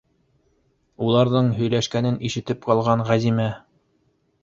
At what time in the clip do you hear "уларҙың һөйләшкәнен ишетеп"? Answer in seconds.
1.09-2.67